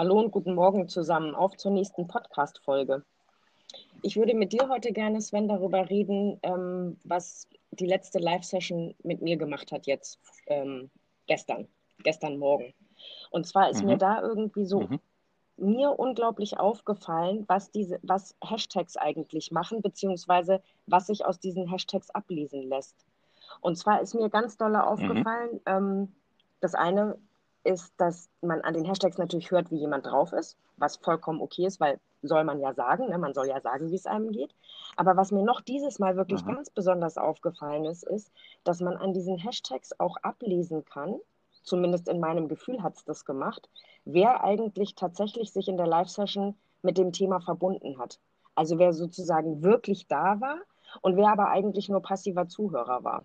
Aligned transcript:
Hallo 0.00 0.18
und 0.18 0.30
guten 0.30 0.54
Morgen 0.54 0.88
zusammen. 0.88 1.34
Auf 1.34 1.58
zur 1.58 1.72
nächsten 1.72 2.06
Podcast-Folge. 2.06 3.04
Ich 4.00 4.16
würde 4.16 4.32
mit 4.32 4.54
dir 4.54 4.70
heute 4.70 4.92
gerne, 4.92 5.20
Sven, 5.20 5.46
darüber 5.46 5.90
reden, 5.90 6.40
ähm, 6.42 6.96
was 7.04 7.46
die 7.72 7.84
letzte 7.84 8.18
Live-Session 8.18 8.94
mit 9.02 9.20
mir 9.20 9.36
gemacht 9.36 9.72
hat 9.72 9.86
jetzt 9.86 10.18
ähm, 10.46 10.90
gestern, 11.26 11.68
gestern 11.98 12.38
Morgen. 12.38 12.72
Und 13.30 13.46
zwar 13.46 13.68
ist 13.68 13.82
mhm. 13.82 13.88
mir 13.88 13.98
da 13.98 14.22
irgendwie 14.22 14.64
so 14.64 14.80
mhm. 14.80 15.00
mir 15.58 15.90
unglaublich 15.90 16.58
aufgefallen, 16.58 17.44
was 17.46 17.70
diese, 17.70 18.00
was 18.02 18.34
Hashtags 18.42 18.96
eigentlich 18.96 19.50
machen, 19.50 19.82
beziehungsweise 19.82 20.62
was 20.86 21.08
sich 21.08 21.26
aus 21.26 21.40
diesen 21.40 21.70
Hashtags 21.70 22.08
ablesen 22.08 22.70
lässt. 22.70 23.04
Und 23.60 23.76
zwar 23.76 24.00
ist 24.00 24.14
mir 24.14 24.30
ganz 24.30 24.56
doll 24.56 24.70
mhm. 24.70 24.76
aufgefallen, 24.76 25.52
mhm. 25.52 25.60
ähm, 25.66 26.12
das 26.60 26.74
eine 26.74 27.18
ist, 27.64 27.92
dass 27.98 28.30
man 28.40 28.60
an 28.62 28.74
den 28.74 28.84
Hashtags 28.84 29.18
natürlich 29.18 29.50
hört, 29.50 29.70
wie 29.70 29.78
jemand 29.78 30.06
drauf 30.06 30.32
ist, 30.32 30.56
was 30.76 30.96
vollkommen 30.96 31.40
okay 31.40 31.66
ist, 31.66 31.80
weil 31.80 32.00
soll 32.22 32.44
man 32.44 32.60
ja 32.60 32.74
sagen, 32.74 33.08
ne? 33.08 33.18
man 33.18 33.34
soll 33.34 33.48
ja 33.48 33.60
sagen, 33.60 33.90
wie 33.90 33.94
es 33.94 34.06
einem 34.06 34.30
geht. 34.32 34.54
Aber 34.96 35.16
was 35.16 35.32
mir 35.32 35.42
noch 35.42 35.60
dieses 35.60 35.98
Mal 35.98 36.16
wirklich 36.16 36.42
Aha. 36.42 36.54
ganz 36.54 36.70
besonders 36.70 37.16
aufgefallen 37.16 37.84
ist, 37.84 38.04
ist, 38.04 38.32
dass 38.64 38.80
man 38.80 38.96
an 38.96 39.12
diesen 39.12 39.38
Hashtags 39.38 39.98
auch 39.98 40.16
ablesen 40.22 40.84
kann, 40.84 41.16
zumindest 41.62 42.08
in 42.08 42.20
meinem 42.20 42.48
Gefühl 42.48 42.82
hat 42.82 42.96
es 42.96 43.04
das 43.04 43.24
gemacht, 43.24 43.68
wer 44.04 44.42
eigentlich 44.44 44.94
tatsächlich 44.94 45.52
sich 45.52 45.68
in 45.68 45.76
der 45.76 45.86
Live-Session 45.86 46.56
mit 46.82 46.98
dem 46.98 47.12
Thema 47.12 47.40
verbunden 47.40 47.98
hat. 47.98 48.18
Also 48.54 48.78
wer 48.78 48.92
sozusagen 48.92 49.62
wirklich 49.62 50.06
da 50.06 50.40
war 50.40 50.58
und 51.02 51.16
wer 51.16 51.28
aber 51.28 51.48
eigentlich 51.48 51.88
nur 51.88 52.02
passiver 52.02 52.48
Zuhörer 52.48 53.04
war. 53.04 53.24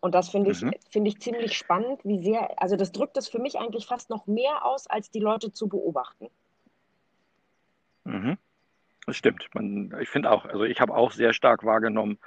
Und 0.00 0.14
das 0.14 0.30
finde 0.30 0.50
ich, 0.50 0.62
mhm. 0.62 0.72
Find 0.88 1.06
ich 1.06 1.20
ziemlich 1.20 1.56
spannend, 1.56 2.00
wie 2.04 2.22
sehr, 2.22 2.60
also 2.60 2.76
das 2.76 2.90
drückt 2.92 3.16
es 3.16 3.28
für 3.28 3.38
mich 3.38 3.58
eigentlich 3.58 3.86
fast 3.86 4.08
noch 4.10 4.26
mehr 4.26 4.64
aus, 4.64 4.86
als 4.86 5.10
die 5.10 5.20
Leute 5.20 5.52
zu 5.52 5.68
beobachten. 5.68 6.28
Mhm. 8.04 8.38
Das 9.06 9.16
stimmt. 9.16 9.48
Man, 9.54 9.94
ich 10.00 10.08
finde 10.08 10.30
auch, 10.30 10.46
also 10.46 10.64
ich 10.64 10.80
habe 10.80 10.94
auch 10.94 11.12
sehr 11.12 11.32
stark 11.32 11.64
wahrgenommen, 11.64 12.18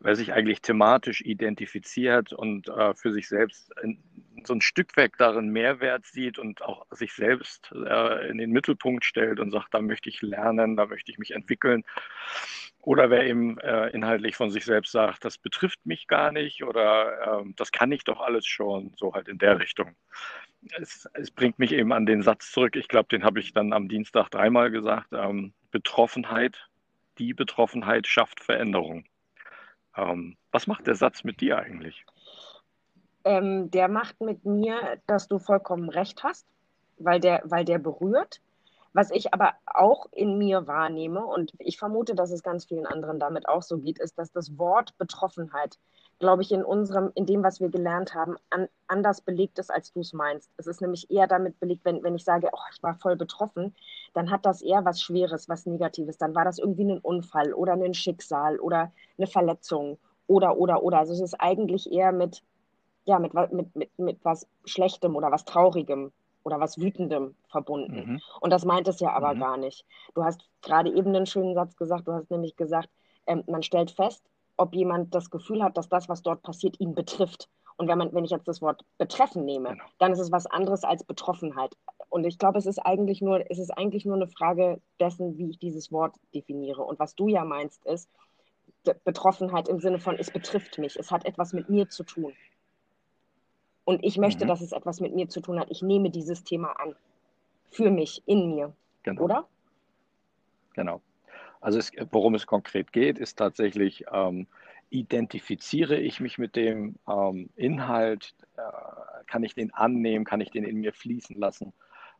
wer 0.00 0.16
sich 0.16 0.32
eigentlich 0.32 0.60
thematisch 0.60 1.22
identifiziert 1.22 2.32
und 2.32 2.68
äh, 2.68 2.94
für 2.94 3.12
sich 3.12 3.28
selbst 3.28 3.72
in, 3.82 4.02
so 4.44 4.54
ein 4.54 4.60
Stück 4.60 4.96
weg 4.96 5.14
darin 5.18 5.48
Mehrwert 5.48 6.04
sieht 6.04 6.38
und 6.38 6.62
auch 6.62 6.86
sich 6.90 7.14
selbst 7.14 7.72
äh, 7.72 8.28
in 8.28 8.38
den 8.38 8.50
Mittelpunkt 8.50 9.04
stellt 9.04 9.40
und 9.40 9.50
sagt, 9.50 9.72
da 9.72 9.80
möchte 9.80 10.08
ich 10.08 10.20
lernen, 10.20 10.76
da 10.76 10.86
möchte 10.86 11.10
ich 11.10 11.18
mich 11.18 11.30
entwickeln. 11.30 11.84
Oder 12.84 13.08
wer 13.08 13.24
eben 13.24 13.58
äh, 13.60 13.88
inhaltlich 13.88 14.36
von 14.36 14.50
sich 14.50 14.66
selbst 14.66 14.92
sagt, 14.92 15.24
das 15.24 15.38
betrifft 15.38 15.86
mich 15.86 16.06
gar 16.06 16.30
nicht 16.32 16.62
oder 16.62 17.40
ähm, 17.40 17.54
das 17.56 17.72
kann 17.72 17.90
ich 17.92 18.04
doch 18.04 18.20
alles 18.20 18.46
schon, 18.46 18.92
so 18.98 19.14
halt 19.14 19.26
in 19.28 19.38
der 19.38 19.58
Richtung. 19.58 19.96
Es, 20.78 21.08
es 21.14 21.30
bringt 21.30 21.58
mich 21.58 21.72
eben 21.72 21.92
an 21.92 22.04
den 22.04 22.20
Satz 22.20 22.52
zurück, 22.52 22.76
ich 22.76 22.88
glaube, 22.88 23.08
den 23.08 23.24
habe 23.24 23.40
ich 23.40 23.54
dann 23.54 23.72
am 23.72 23.88
Dienstag 23.88 24.28
dreimal 24.28 24.70
gesagt, 24.70 25.08
ähm, 25.12 25.54
Betroffenheit, 25.70 26.68
die 27.16 27.32
Betroffenheit 27.32 28.06
schafft 28.06 28.40
Veränderung. 28.40 29.06
Ähm, 29.96 30.36
was 30.50 30.66
macht 30.66 30.86
der 30.86 30.94
Satz 30.94 31.24
mit 31.24 31.40
dir 31.40 31.58
eigentlich? 31.58 32.04
Ähm, 33.24 33.70
der 33.70 33.88
macht 33.88 34.20
mit 34.20 34.44
mir, 34.44 34.98
dass 35.06 35.26
du 35.26 35.38
vollkommen 35.38 35.88
recht 35.88 36.22
hast, 36.22 36.46
weil 36.98 37.18
der, 37.18 37.40
weil 37.44 37.64
der 37.64 37.78
berührt. 37.78 38.42
Was 38.94 39.10
ich 39.10 39.34
aber 39.34 39.54
auch 39.66 40.06
in 40.12 40.38
mir 40.38 40.68
wahrnehme, 40.68 41.26
und 41.26 41.52
ich 41.58 41.78
vermute, 41.78 42.14
dass 42.14 42.30
es 42.30 42.44
ganz 42.44 42.64
vielen 42.64 42.86
anderen 42.86 43.18
damit 43.18 43.48
auch 43.48 43.62
so 43.62 43.78
geht, 43.78 43.98
ist, 43.98 44.16
dass 44.16 44.30
das 44.30 44.56
Wort 44.56 44.96
Betroffenheit, 44.98 45.80
glaube 46.20 46.42
ich, 46.42 46.52
in 46.52 46.64
unserem, 46.64 47.10
in 47.16 47.26
dem, 47.26 47.42
was 47.42 47.58
wir 47.58 47.70
gelernt 47.70 48.14
haben, 48.14 48.36
an, 48.50 48.68
anders 48.86 49.20
belegt 49.20 49.58
ist, 49.58 49.72
als 49.72 49.92
du 49.92 49.98
es 49.98 50.12
meinst. 50.12 50.48
Es 50.58 50.68
ist 50.68 50.80
nämlich 50.80 51.10
eher 51.10 51.26
damit 51.26 51.58
belegt, 51.58 51.84
wenn, 51.84 52.04
wenn 52.04 52.14
ich 52.14 52.22
sage, 52.22 52.50
oh, 52.52 52.66
ich 52.72 52.80
war 52.84 52.94
voll 52.94 53.16
betroffen, 53.16 53.74
dann 54.12 54.30
hat 54.30 54.46
das 54.46 54.62
eher 54.62 54.84
was 54.84 55.02
Schweres, 55.02 55.48
was 55.48 55.66
Negatives. 55.66 56.16
Dann 56.16 56.36
war 56.36 56.44
das 56.44 56.60
irgendwie 56.60 56.84
ein 56.84 57.00
Unfall 57.00 57.52
oder 57.52 57.72
ein 57.72 57.94
Schicksal 57.94 58.60
oder 58.60 58.92
eine 59.18 59.26
Verletzung 59.26 59.98
oder, 60.28 60.56
oder, 60.56 60.84
oder. 60.84 60.98
Also 60.98 61.14
es 61.14 61.20
ist 61.20 61.34
eigentlich 61.40 61.90
eher 61.90 62.12
mit, 62.12 62.44
ja, 63.06 63.18
mit, 63.18 63.34
mit, 63.34 63.74
mit, 63.74 63.98
mit 63.98 64.24
was 64.24 64.46
Schlechtem 64.64 65.16
oder 65.16 65.32
was 65.32 65.44
Traurigem 65.44 66.12
oder 66.44 66.60
was 66.60 66.78
Wütendem 66.78 67.34
verbunden. 67.48 68.12
Mhm. 68.12 68.20
Und 68.40 68.50
das 68.50 68.64
meint 68.64 68.86
es 68.86 69.00
ja 69.00 69.12
aber 69.12 69.34
mhm. 69.34 69.40
gar 69.40 69.56
nicht. 69.56 69.84
Du 70.14 70.22
hast 70.22 70.48
gerade 70.62 70.90
eben 70.90 71.14
einen 71.14 71.26
schönen 71.26 71.54
Satz 71.54 71.76
gesagt, 71.76 72.06
du 72.06 72.12
hast 72.12 72.30
nämlich 72.30 72.56
gesagt, 72.56 72.88
ähm, 73.26 73.42
man 73.46 73.62
stellt 73.62 73.90
fest, 73.90 74.24
ob 74.56 74.74
jemand 74.74 75.14
das 75.14 75.30
Gefühl 75.30 75.62
hat, 75.62 75.76
dass 75.76 75.88
das, 75.88 76.08
was 76.08 76.22
dort 76.22 76.42
passiert, 76.42 76.78
ihn 76.78 76.94
betrifft. 76.94 77.48
Und 77.76 77.88
wenn, 77.88 77.98
man, 77.98 78.14
wenn 78.14 78.24
ich 78.24 78.30
jetzt 78.30 78.46
das 78.46 78.62
Wort 78.62 78.84
betreffen 78.98 79.44
nehme, 79.44 79.70
genau. 79.70 79.84
dann 79.98 80.12
ist 80.12 80.20
es 80.20 80.30
was 80.30 80.46
anderes 80.46 80.84
als 80.84 81.02
Betroffenheit. 81.02 81.76
Und 82.08 82.24
ich 82.24 82.38
glaube, 82.38 82.58
es 82.58 82.66
ist 82.66 82.78
eigentlich 82.78 83.20
nur, 83.20 83.50
es 83.50 83.58
ist 83.58 83.70
eigentlich 83.70 84.04
nur 84.04 84.14
eine 84.14 84.28
Frage 84.28 84.80
dessen, 85.00 85.36
wie 85.38 85.50
ich 85.50 85.58
dieses 85.58 85.90
Wort 85.90 86.14
definiere. 86.32 86.82
Und 86.82 87.00
was 87.00 87.16
du 87.16 87.26
ja 87.26 87.44
meinst, 87.44 87.84
ist 87.84 88.08
Betroffenheit 89.04 89.68
im 89.68 89.80
Sinne 89.80 89.98
von, 89.98 90.16
es 90.16 90.30
betrifft 90.30 90.78
mich, 90.78 90.96
es 90.96 91.10
hat 91.10 91.24
etwas 91.24 91.52
mit 91.52 91.68
mir 91.68 91.88
zu 91.88 92.04
tun. 92.04 92.32
Und 93.84 94.02
ich 94.04 94.16
möchte, 94.18 94.44
mhm. 94.44 94.48
dass 94.48 94.60
es 94.60 94.72
etwas 94.72 95.00
mit 95.00 95.14
mir 95.14 95.28
zu 95.28 95.40
tun 95.40 95.58
hat. 95.58 95.70
Ich 95.70 95.82
nehme 95.82 96.10
dieses 96.10 96.44
Thema 96.44 96.72
an. 96.80 96.94
Für 97.70 97.90
mich, 97.90 98.22
in 98.26 98.54
mir. 98.54 98.72
Genau. 99.02 99.22
Oder? 99.22 99.48
Genau. 100.74 101.00
Also 101.60 101.78
es, 101.78 101.92
worum 102.10 102.34
es 102.34 102.46
konkret 102.46 102.92
geht, 102.92 103.18
ist 103.18 103.36
tatsächlich, 103.36 104.04
ähm, 104.12 104.46
identifiziere 104.90 105.96
ich 105.96 106.20
mich 106.20 106.38
mit 106.38 106.56
dem 106.56 106.96
ähm, 107.08 107.50
Inhalt, 107.56 108.34
äh, 108.56 108.60
kann 109.26 109.42
ich 109.42 109.54
den 109.54 109.72
annehmen, 109.74 110.24
kann 110.24 110.40
ich 110.40 110.50
den 110.50 110.64
in 110.64 110.76
mir 110.76 110.92
fließen 110.92 111.36
lassen. 111.36 111.72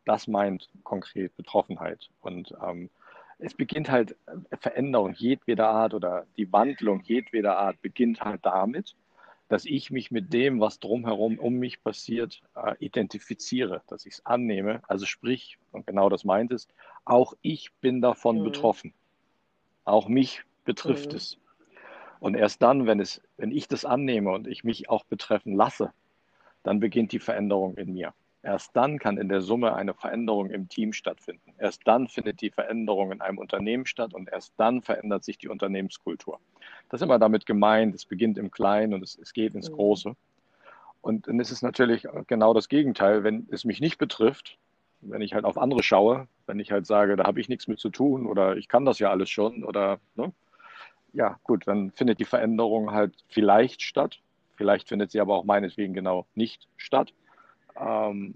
Das 0.04 0.26
meint 0.26 0.69
konkret 0.82 1.36
Betroffenheit. 1.36 2.10
Und 2.20 2.54
ähm, 2.66 2.91
es 3.38 3.54
beginnt 3.54 3.91
halt 3.91 4.16
äh, 4.26 4.56
Veränderung 4.56 5.12
jedweder 5.12 5.69
Art 5.69 5.94
oder 5.94 6.26
die 6.36 6.52
Wandlung 6.52 7.00
jedweder 7.02 7.58
Art 7.58 7.81
beginnt 7.81 8.22
halt 8.22 8.44
damit, 8.44 8.96
dass 9.49 9.65
ich 9.65 9.91
mich 9.91 10.10
mit 10.10 10.32
dem, 10.32 10.60
was 10.60 10.81
drumherum 10.81 11.38
um 11.38 11.55
mich 11.55 11.82
passiert, 11.82 12.43
äh, 12.56 12.75
identifiziere, 12.78 13.82
dass 13.87 14.06
ich 14.06 14.15
es 14.15 14.27
annehme. 14.27 14.82
Also 14.88 15.06
sprich, 15.06 15.59
und 15.71 15.87
genau 15.87 16.09
das 16.09 16.25
meint 16.25 16.53
es, 16.53 16.69
auch 17.05 17.34
ich 17.43 17.72
bin 17.81 18.00
davon 18.00 18.41
mhm. 18.41 18.44
betroffen. 18.44 18.94
Auch 19.84 20.09
mich 20.09 20.43
betrifft 20.65 21.12
mhm. 21.12 21.16
es. 21.16 21.38
Und 22.21 22.34
erst 22.37 22.62
dann, 22.62 22.87
wenn, 22.87 23.00
es, 23.00 23.21
wenn 23.37 23.53
ich 23.53 23.69
das 23.69 23.84
annehme 23.84 24.31
und 24.32 24.47
ich 24.47 24.65
mich 24.65 24.88
auch 24.88 25.05
betreffen 25.05 25.55
lasse, 25.55 25.93
dann 26.62 26.81
beginnt 26.81 27.12
die 27.12 27.19
Veränderung 27.19 27.76
in 27.76 27.93
mir. 27.93 28.15
Erst 28.44 28.77
dann 28.77 28.99
kann 28.99 29.16
in 29.16 29.31
der 29.31 29.41
Summe 29.41 29.75
eine 29.75 29.94
Veränderung 29.94 30.50
im 30.50 30.69
Team 30.69 30.93
stattfinden. 30.93 31.55
Erst 31.56 31.81
dann 31.87 32.09
findet 32.09 32.43
die 32.43 32.50
Veränderung 32.50 33.10
in 33.10 33.22
einem 33.22 33.38
Unternehmen 33.38 33.87
statt 33.87 34.12
und 34.12 34.31
erst 34.31 34.53
dann 34.59 34.82
verändert 34.82 35.25
sich 35.25 35.38
die 35.38 35.49
Unternehmenskultur. 35.49 36.38
Das 36.91 37.00
ist 37.00 37.05
immer 37.06 37.19
damit 37.19 37.47
gemeint, 37.47 37.94
es 37.94 38.05
beginnt 38.05 38.37
im 38.37 38.50
Kleinen 38.50 38.93
und 38.93 39.03
es, 39.03 39.19
es 39.19 39.32
geht 39.32 39.55
ins 39.55 39.71
mhm. 39.71 39.77
Große. 39.77 40.16
Und 41.00 41.27
dann 41.27 41.41
ist 41.41 41.53
es 41.53 41.62
natürlich 41.62 42.06
genau 42.27 42.53
das 42.53 42.69
Gegenteil, 42.69 43.25
wenn 43.25 43.49
es 43.50 43.65
mich 43.65 43.81
nicht 43.81 43.97
betrifft, 43.97 44.59
wenn 45.00 45.22
ich 45.22 45.32
halt 45.32 45.47
auf 45.47 45.56
andere 45.56 45.82
schaue, 45.82 46.28
wenn 46.47 46.61
ich 46.61 46.71
halt 46.71 46.87
sage, 46.87 47.16
da 47.16 47.25
habe 47.25 47.41
ich 47.41 47.49
nichts 47.49 47.66
mit 47.66 47.78
zu 47.78 47.88
tun 47.88 48.26
oder 48.26 48.59
ich 48.59 48.69
kann 48.69 48.84
das 48.84 48.99
ja 48.99 49.11
alles 49.11 49.31
schon 49.31 49.65
oder 49.65 50.00
ne? 50.16 50.32
ja 51.15 51.38
gut, 51.44 51.66
dann 51.66 51.93
findet 51.93 52.21
die 52.21 52.26
Veränderung 52.26 52.91
halt 52.91 53.15
vielleicht 53.28 53.81
statt. 53.81 54.21
Vielleicht 54.56 54.88
findet 54.88 55.11
sie 55.11 55.21
aber 55.21 55.34
auch 55.34 55.44
meinetwegen 55.44 55.94
genau 55.94 56.26
nicht 56.34 56.69
statt. 56.76 57.15
Ähm, 57.77 58.35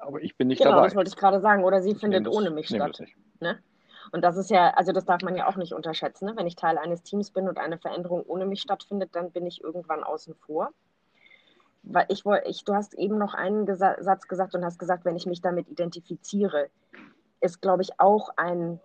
aber 0.00 0.20
ich 0.22 0.36
bin 0.36 0.48
nicht 0.48 0.58
genau, 0.58 0.70
dabei. 0.70 0.80
Genau, 0.80 0.88
das 0.88 0.96
wollte 0.96 1.08
ich 1.10 1.16
gerade 1.16 1.40
sagen. 1.40 1.64
Oder 1.64 1.82
sie 1.82 1.94
findet 1.94 2.26
das, 2.26 2.34
ohne 2.34 2.50
mich 2.50 2.68
statt. 2.68 3.02
Ne? 3.40 3.58
Und 4.10 4.22
das 4.22 4.36
ist 4.36 4.50
ja, 4.50 4.70
also 4.70 4.92
das 4.92 5.04
darf 5.04 5.22
man 5.22 5.36
ja 5.36 5.48
auch 5.48 5.56
nicht 5.56 5.72
unterschätzen. 5.72 6.26
Ne? 6.26 6.36
Wenn 6.36 6.46
ich 6.46 6.56
Teil 6.56 6.78
eines 6.78 7.02
Teams 7.02 7.30
bin 7.30 7.48
und 7.48 7.58
eine 7.58 7.78
Veränderung 7.78 8.24
ohne 8.26 8.46
mich 8.46 8.60
stattfindet, 8.60 9.10
dann 9.12 9.30
bin 9.30 9.46
ich 9.46 9.62
irgendwann 9.62 10.02
außen 10.02 10.34
vor. 10.34 10.70
Weil 11.84 12.06
ich, 12.08 12.24
ich, 12.46 12.64
du 12.64 12.74
hast 12.74 12.94
eben 12.94 13.18
noch 13.18 13.34
einen 13.34 13.66
Gesa 13.66 13.96
Satz 14.00 14.28
gesagt 14.28 14.54
und 14.54 14.64
hast 14.64 14.78
gesagt, 14.78 15.04
wenn 15.04 15.16
ich 15.16 15.26
mich 15.26 15.40
damit 15.40 15.68
identifiziere, 15.68 16.68
ist, 17.40 17.60
glaube 17.60 17.82
ich, 17.82 17.98
auch 17.98 18.30
ein, 18.36 18.80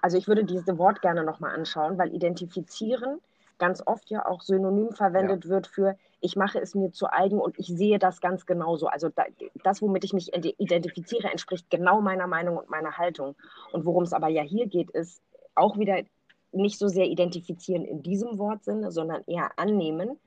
also 0.00 0.16
ich 0.16 0.28
würde 0.28 0.44
dieses 0.44 0.78
Wort 0.78 1.02
gerne 1.02 1.24
nochmal 1.24 1.54
anschauen, 1.54 1.98
weil 1.98 2.14
identifizieren 2.14 3.20
ganz 3.58 3.82
oft 3.84 4.10
ja 4.10 4.26
auch 4.26 4.42
synonym 4.42 4.92
verwendet 4.92 5.44
ja. 5.44 5.50
wird 5.50 5.66
für 5.66 5.96
ich 6.20 6.36
mache 6.36 6.60
es 6.60 6.74
mir 6.74 6.92
zu 6.92 7.12
eigen 7.12 7.38
und 7.38 7.58
ich 7.58 7.66
sehe 7.66 7.98
das 7.98 8.20
ganz 8.20 8.46
genauso. 8.46 8.88
Also 8.88 9.08
da, 9.08 9.24
das, 9.62 9.80
womit 9.82 10.04
ich 10.04 10.12
mich 10.12 10.34
identifiziere, 10.34 11.30
entspricht 11.30 11.70
genau 11.70 12.00
meiner 12.00 12.26
Meinung 12.26 12.56
und 12.56 12.70
meiner 12.70 12.98
Haltung. 12.98 13.36
Und 13.72 13.84
worum 13.84 14.02
es 14.02 14.12
aber 14.12 14.28
ja 14.28 14.42
hier 14.42 14.66
geht, 14.66 14.90
ist 14.90 15.22
auch 15.54 15.78
wieder 15.78 16.02
nicht 16.50 16.78
so 16.78 16.88
sehr 16.88 17.06
identifizieren 17.06 17.84
in 17.84 18.02
diesem 18.02 18.38
Wortsinne, 18.38 18.90
sondern 18.90 19.22
eher 19.26 19.50
annehmen, 19.58 20.18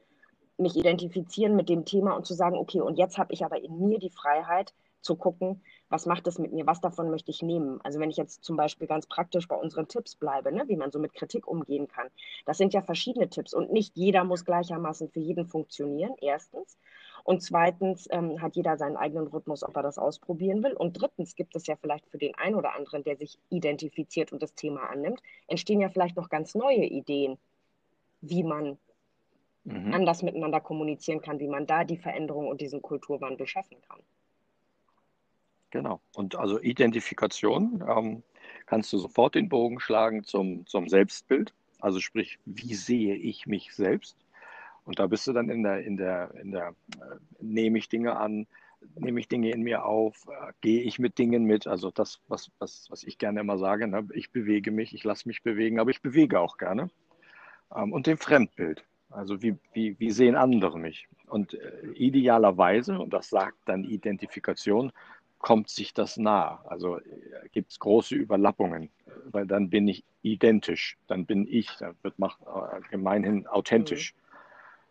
mich 0.57 0.75
identifizieren 0.75 1.55
mit 1.55 1.67
dem 1.67 1.85
Thema 1.85 2.15
und 2.15 2.25
zu 2.25 2.35
sagen, 2.35 2.55
okay, 2.55 2.81
und 2.81 2.97
jetzt 2.97 3.17
habe 3.17 3.33
ich 3.33 3.43
aber 3.43 3.61
in 3.61 3.79
mir 3.79 3.99
die 3.99 4.11
Freiheit, 4.11 4.73
zu 5.01 5.15
gucken, 5.15 5.61
was 5.89 6.05
macht 6.05 6.27
es 6.27 6.39
mit 6.39 6.53
mir, 6.53 6.65
was 6.65 6.79
davon 6.79 7.09
möchte 7.09 7.31
ich 7.31 7.41
nehmen. 7.41 7.79
Also 7.83 7.99
wenn 7.99 8.09
ich 8.09 8.17
jetzt 8.17 8.43
zum 8.43 8.55
Beispiel 8.55 8.87
ganz 8.87 9.07
praktisch 9.07 9.47
bei 9.47 9.55
unseren 9.55 9.87
Tipps 9.87 10.15
bleibe, 10.15 10.51
ne, 10.51 10.63
wie 10.67 10.77
man 10.77 10.91
so 10.91 10.99
mit 10.99 11.13
Kritik 11.13 11.47
umgehen 11.47 11.87
kann, 11.87 12.07
das 12.45 12.57
sind 12.57 12.73
ja 12.73 12.81
verschiedene 12.81 13.29
Tipps 13.29 13.53
und 13.53 13.71
nicht 13.71 13.95
jeder 13.95 14.23
muss 14.23 14.45
gleichermaßen 14.45 15.09
für 15.09 15.19
jeden 15.19 15.45
funktionieren, 15.45 16.13
erstens. 16.21 16.77
Und 17.23 17.43
zweitens 17.43 18.07
ähm, 18.11 18.41
hat 18.41 18.55
jeder 18.55 18.77
seinen 18.77 18.97
eigenen 18.97 19.27
Rhythmus, 19.27 19.63
ob 19.63 19.75
er 19.75 19.83
das 19.83 19.97
ausprobieren 19.97 20.63
will. 20.63 20.73
Und 20.73 20.93
drittens 20.93 21.35
gibt 21.35 21.55
es 21.55 21.67
ja 21.67 21.75
vielleicht 21.75 22.07
für 22.09 22.17
den 22.17 22.33
einen 22.35 22.55
oder 22.55 22.73
anderen, 22.75 23.03
der 23.03 23.15
sich 23.15 23.37
identifiziert 23.49 24.31
und 24.31 24.41
das 24.41 24.55
Thema 24.55 24.89
annimmt, 24.89 25.21
entstehen 25.47 25.81
ja 25.81 25.89
vielleicht 25.89 26.15
noch 26.15 26.29
ganz 26.29 26.55
neue 26.55 26.85
Ideen, 26.85 27.37
wie 28.21 28.43
man 28.43 28.77
mhm. 29.63 29.93
anders 29.93 30.23
miteinander 30.23 30.61
kommunizieren 30.61 31.21
kann, 31.21 31.39
wie 31.39 31.47
man 31.47 31.67
da 31.67 31.83
die 31.83 31.97
Veränderung 31.97 32.47
und 32.47 32.61
diesen 32.61 32.81
Kulturwandel 32.81 33.47
schaffen 33.47 33.77
kann. 33.87 33.99
Genau. 35.71 36.01
Und 36.13 36.35
also 36.35 36.59
Identifikation 36.61 37.83
ähm, 37.87 38.23
kannst 38.65 38.91
du 38.93 38.97
sofort 38.97 39.35
den 39.35 39.49
Bogen 39.49 39.79
schlagen 39.79 40.23
zum, 40.23 40.67
zum 40.67 40.87
Selbstbild. 40.87 41.53
Also 41.79 41.99
sprich, 41.99 42.37
wie 42.45 42.75
sehe 42.75 43.15
ich 43.15 43.47
mich 43.47 43.73
selbst? 43.73 44.17
Und 44.83 44.99
da 44.99 45.07
bist 45.07 45.25
du 45.27 45.33
dann 45.33 45.49
in 45.49 45.63
der, 45.63 45.83
in 45.83 45.97
der, 45.97 46.33
in 46.41 46.51
der, 46.51 46.75
äh, 46.99 47.15
nehme 47.39 47.77
ich 47.77 47.87
Dinge 47.87 48.17
an, 48.17 48.47
nehme 48.95 49.19
ich 49.19 49.27
Dinge 49.27 49.51
in 49.51 49.61
mir 49.61 49.85
auf, 49.85 50.27
äh, 50.27 50.51
gehe 50.59 50.81
ich 50.81 50.99
mit 50.99 51.17
Dingen 51.17 51.45
mit. 51.45 51.67
Also 51.67 51.89
das, 51.89 52.19
was, 52.27 52.51
was, 52.59 52.87
was 52.89 53.03
ich 53.03 53.17
gerne 53.17 53.39
immer 53.39 53.57
sage, 53.57 53.87
ne? 53.87 54.07
ich 54.13 54.31
bewege 54.31 54.71
mich, 54.71 54.93
ich 54.93 55.03
lasse 55.03 55.27
mich 55.27 55.41
bewegen, 55.43 55.79
aber 55.79 55.91
ich 55.91 56.01
bewege 56.01 56.39
auch 56.39 56.57
gerne. 56.57 56.89
Ähm, 57.73 57.93
und 57.93 58.07
dem 58.07 58.17
Fremdbild. 58.17 58.83
Also 59.09 59.41
wie, 59.41 59.55
wie, 59.73 59.99
wie 59.99 60.11
sehen 60.11 60.35
andere 60.35 60.79
mich? 60.79 61.07
Und 61.27 61.53
äh, 61.53 61.87
idealerweise, 61.95 62.97
und 62.99 63.13
das 63.13 63.29
sagt 63.29 63.57
dann 63.65 63.83
Identifikation, 63.83 64.91
kommt 65.41 65.69
sich 65.69 65.93
das 65.93 66.17
nah. 66.17 66.63
Also 66.65 66.97
äh, 66.97 67.03
gibt 67.51 67.71
es 67.71 67.79
große 67.79 68.15
Überlappungen, 68.15 68.89
weil 69.31 69.45
dann 69.45 69.69
bin 69.69 69.87
ich 69.87 70.03
identisch, 70.21 70.97
dann 71.07 71.25
bin 71.25 71.47
ich, 71.47 71.69
dann 71.79 71.95
wird 72.03 72.17
macht, 72.19 72.39
äh, 72.41 72.81
gemeinhin 72.89 73.47
authentisch. 73.47 74.13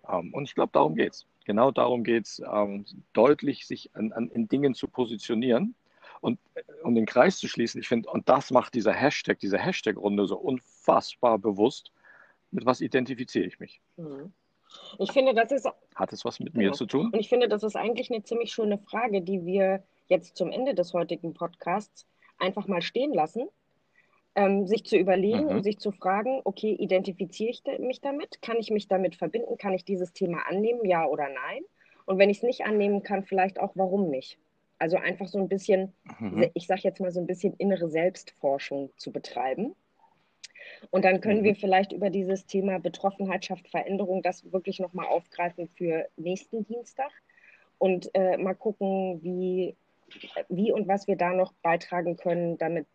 Mhm. 0.08 0.14
Ähm, 0.14 0.34
und 0.34 0.44
ich 0.44 0.54
glaube, 0.54 0.72
darum 0.72 0.94
geht 0.94 1.14
es. 1.14 1.26
Genau 1.44 1.70
darum 1.70 2.04
geht 2.04 2.26
es, 2.26 2.42
ähm, 2.52 2.84
deutlich 3.12 3.66
sich 3.66 3.90
an, 3.94 4.12
an, 4.12 4.28
in 4.30 4.48
Dingen 4.48 4.74
zu 4.74 4.88
positionieren 4.88 5.74
und 6.20 6.38
äh, 6.54 6.62
um 6.82 6.94
den 6.94 7.06
Kreis 7.06 7.38
zu 7.38 7.48
schließen. 7.48 7.80
Ich 7.80 7.88
finde, 7.88 8.10
und 8.10 8.28
das 8.28 8.50
macht 8.50 8.74
dieser 8.74 8.92
Hashtag, 8.92 9.38
diese 9.38 9.58
Hashtag-Runde 9.58 10.26
so 10.26 10.36
unfassbar 10.36 11.38
bewusst. 11.38 11.92
Mit 12.50 12.66
was 12.66 12.80
identifiziere 12.80 13.46
ich 13.46 13.60
mich? 13.60 13.80
Mhm. 13.96 14.32
Ich 14.98 15.12
finde, 15.12 15.34
das 15.34 15.50
ist. 15.50 15.68
Hat 15.94 16.12
es 16.12 16.24
was 16.24 16.38
mit 16.38 16.52
genau. 16.52 16.66
mir 16.66 16.72
zu 16.72 16.86
tun? 16.86 17.10
Und 17.12 17.18
ich 17.18 17.28
finde, 17.28 17.48
das 17.48 17.62
ist 17.62 17.76
eigentlich 17.76 18.10
eine 18.10 18.22
ziemlich 18.22 18.52
schöne 18.52 18.78
Frage, 18.78 19.20
die 19.20 19.44
wir 19.44 19.82
jetzt 20.10 20.36
zum 20.36 20.52
Ende 20.52 20.74
des 20.74 20.92
heutigen 20.92 21.32
Podcasts 21.32 22.06
einfach 22.38 22.66
mal 22.66 22.82
stehen 22.82 23.14
lassen, 23.14 23.48
ähm, 24.34 24.66
sich 24.66 24.84
zu 24.84 24.96
überlegen 24.96 25.44
mhm. 25.44 25.48
und 25.48 25.62
sich 25.62 25.78
zu 25.78 25.92
fragen, 25.92 26.40
okay, 26.44 26.72
identifiziere 26.72 27.50
ich 27.50 27.62
mich 27.78 28.00
damit? 28.00 28.42
Kann 28.42 28.58
ich 28.58 28.70
mich 28.70 28.88
damit 28.88 29.16
verbinden? 29.16 29.56
Kann 29.56 29.72
ich 29.72 29.84
dieses 29.84 30.12
Thema 30.12 30.46
annehmen, 30.48 30.84
ja 30.84 31.06
oder 31.06 31.28
nein? 31.28 31.62
Und 32.06 32.18
wenn 32.18 32.30
ich 32.30 32.38
es 32.38 32.42
nicht 32.42 32.64
annehmen 32.64 33.02
kann, 33.02 33.24
vielleicht 33.24 33.60
auch, 33.60 33.72
warum 33.74 34.10
nicht? 34.10 34.38
Also 34.78 34.96
einfach 34.96 35.28
so 35.28 35.38
ein 35.38 35.48
bisschen, 35.48 35.92
mhm. 36.18 36.50
ich 36.54 36.66
sage 36.66 36.82
jetzt 36.84 37.00
mal 37.00 37.12
so 37.12 37.20
ein 37.20 37.26
bisschen 37.26 37.54
innere 37.54 37.88
Selbstforschung 37.88 38.90
zu 38.96 39.12
betreiben. 39.12 39.74
Und 40.90 41.04
dann 41.04 41.20
können 41.20 41.40
mhm. 41.40 41.44
wir 41.44 41.54
vielleicht 41.54 41.92
über 41.92 42.10
dieses 42.10 42.46
Thema 42.46 42.78
Betroffenheit 42.78 43.44
schafft 43.44 43.68
Veränderung 43.68 44.22
das 44.22 44.50
wirklich 44.52 44.80
nochmal 44.80 45.06
aufgreifen 45.06 45.68
für 45.76 46.08
nächsten 46.16 46.64
Dienstag 46.64 47.10
und 47.78 48.10
äh, 48.14 48.36
mal 48.38 48.54
gucken, 48.54 49.20
wie 49.22 49.76
wie 50.48 50.72
und 50.72 50.88
was 50.88 51.06
wir 51.06 51.16
da 51.16 51.32
noch 51.32 51.52
beitragen 51.62 52.16
können, 52.16 52.58
damit 52.58 52.86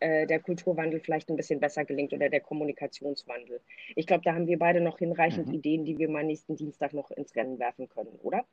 äh, 0.00 0.26
der 0.26 0.40
Kulturwandel 0.40 1.00
vielleicht 1.00 1.28
ein 1.28 1.36
bisschen 1.36 1.60
besser 1.60 1.84
gelingt 1.84 2.12
oder 2.12 2.28
der 2.28 2.40
Kommunikationswandel. 2.40 3.60
Ich 3.94 4.06
glaube, 4.06 4.24
da 4.24 4.34
haben 4.34 4.46
wir 4.46 4.58
beide 4.58 4.80
noch 4.80 4.98
hinreichend 4.98 5.48
mhm. 5.48 5.54
Ideen, 5.54 5.84
die 5.84 5.98
wir 5.98 6.08
mal 6.08 6.24
nächsten 6.24 6.56
Dienstag 6.56 6.92
noch 6.92 7.10
ins 7.10 7.34
Rennen 7.34 7.58
werfen 7.58 7.88
können, 7.88 8.18
oder? 8.22 8.44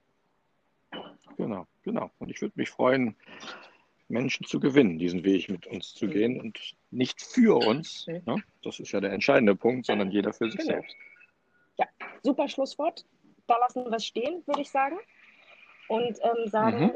Genau, 1.38 1.68
genau. 1.84 2.10
Und 2.20 2.30
ich 2.30 2.42
würde 2.42 2.54
mich 2.56 2.70
freuen, 2.70 3.16
Menschen 4.10 4.46
zu 4.46 4.60
gewinnen, 4.60 4.98
diesen 4.98 5.24
Weg 5.24 5.50
mit 5.50 5.68
uns 5.68 5.94
zu 5.94 6.06
mhm. 6.06 6.12
gehen 6.12 6.42
und 6.42 6.76
nicht 6.92 7.22
für 7.22 7.56
uns, 7.56 8.08
mhm. 8.08 8.22
ne? 8.26 8.44
das 8.64 8.80
ist 8.80 8.92
ja 8.92 9.00
der 9.00 9.12
entscheidende 9.14 9.56
Punkt, 9.56 9.86
sondern 9.86 10.12
jeder 10.12 10.34
für 10.34 10.50
sich 10.50 10.60
genau. 10.60 10.74
selbst. 10.74 10.96
Ja, 11.78 11.86
super 12.24 12.48
Schlusswort. 12.48 13.06
Da 13.48 13.58
lassen 13.58 13.86
wir 13.86 13.94
es 13.94 14.06
stehen, 14.06 14.44
würde 14.46 14.62
ich 14.62 14.70
sagen. 14.70 14.98
Und 15.88 16.20
ähm, 16.22 16.48
sagen, 16.50 16.80
mhm 16.82 16.92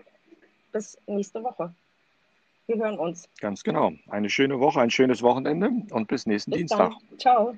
bis 0.74 0.98
nächste 1.08 1.42
Woche. 1.42 1.74
Wir 2.68 2.78
hören 2.78 3.00
uns. 3.00 3.30
Ganz 3.40 3.64
genau. 3.64 3.94
Eine 4.10 4.30
schöne 4.30 4.60
Woche, 4.60 4.82
ein 4.82 4.90
schönes 4.90 5.22
Wochenende 5.22 5.72
und 5.92 6.08
bis 6.08 6.26
nächsten 6.26 6.52
bis 6.52 6.60
Dienstag. 6.60 6.92
Dann. 6.92 7.20
Ciao. 7.20 7.56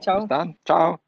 Ciao. 0.00 0.20
Bis 0.20 0.28
dann. 0.28 0.56
Ciao. 0.64 0.98